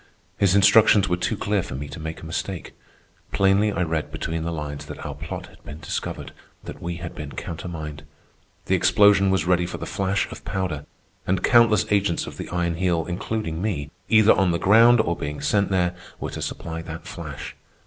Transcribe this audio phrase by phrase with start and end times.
[0.39, 2.73] His instructions were too clear for me to make a mistake.
[3.31, 6.31] Plainly I read between the lines that our plot had been discovered,
[6.63, 8.01] that we had been countermined.
[8.65, 10.87] The explosion was ready for the flash of powder,
[11.27, 15.39] and countless agents of the Iron Heel, including me, either on the ground or being
[15.39, 17.55] sent there, were to supply that flash.